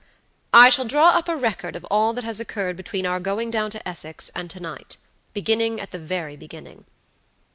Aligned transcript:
"I 0.55 0.69
shall 0.69 0.85
draw 0.85 1.09
up 1.09 1.29
a 1.29 1.35
record 1.35 1.75
of 1.75 1.85
all 1.91 2.11
that 2.13 2.23
has 2.23 2.39
occurred 2.39 2.75
between 2.75 3.05
our 3.05 3.19
going 3.19 3.51
down 3.51 3.69
to 3.69 3.87
Essex 3.87 4.29
and 4.33 4.49
to 4.49 4.59
night, 4.59 4.97
beginning 5.31 5.79
at 5.79 5.91
the 5.91 5.99
very 5.99 6.35
beginning." 6.35 6.85